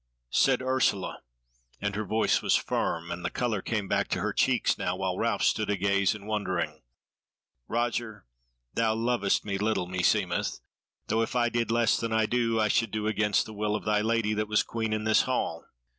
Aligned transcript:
'"Said 0.31 0.63
Ursula 0.63 1.21
(and 1.79 1.93
her 1.95 2.03
voice 2.03 2.41
was 2.41 2.55
firm 2.55 3.11
and 3.11 3.23
the 3.23 3.29
colour 3.29 3.61
come 3.61 3.87
back 3.87 4.07
to 4.07 4.19
her 4.21 4.33
cheeks 4.33 4.75
now, 4.75 4.95
while 4.95 5.15
Ralph 5.15 5.43
stood 5.43 5.69
agaze 5.69 6.15
and 6.15 6.25
wondering): 6.25 6.81
"Roger, 7.67 8.25
thou 8.73 8.95
lovest 8.95 9.45
me 9.45 9.59
little, 9.59 9.85
meseemeth, 9.85 10.59
though 11.05 11.21
if 11.21 11.35
I 11.35 11.49
did 11.49 11.69
less 11.69 11.97
than 11.99 12.11
I 12.13 12.25
do, 12.25 12.59
I 12.59 12.67
should 12.67 12.89
do 12.89 13.05
against 13.05 13.45
the 13.45 13.53
will 13.53 13.75
of 13.75 13.85
thy 13.85 14.01
Lady 14.01 14.33
that 14.33 14.47
was 14.47 14.63
Queen 14.63 14.91
in 14.91 15.03
this 15.03 15.21
hall. 15.29 15.65